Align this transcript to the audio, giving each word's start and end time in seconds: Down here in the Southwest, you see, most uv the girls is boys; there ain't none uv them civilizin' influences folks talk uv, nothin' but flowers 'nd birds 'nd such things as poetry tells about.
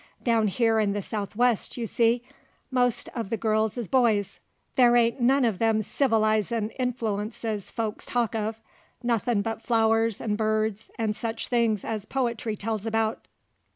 Down 0.23 0.47
here 0.47 0.79
in 0.79 0.93
the 0.93 1.01
Southwest, 1.03 1.77
you 1.77 1.85
see, 1.85 2.23
most 2.71 3.07
uv 3.15 3.29
the 3.29 3.37
girls 3.37 3.77
is 3.77 3.87
boys; 3.87 4.39
there 4.75 4.95
ain't 4.95 5.21
none 5.21 5.43
uv 5.43 5.59
them 5.59 5.81
civilizin' 5.83 6.71
influences 6.79 7.69
folks 7.69 8.07
talk 8.07 8.31
uv, 8.33 8.55
nothin' 9.03 9.43
but 9.43 9.61
flowers 9.61 10.19
'nd 10.19 10.37
birds 10.37 10.89
'nd 10.99 11.15
such 11.15 11.49
things 11.49 11.85
as 11.85 12.05
poetry 12.05 12.55
tells 12.55 12.87
about. 12.87 13.27